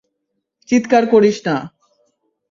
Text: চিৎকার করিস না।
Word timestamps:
চিৎকার 0.69 1.03
করিস 1.07 1.37
না। 1.45 1.55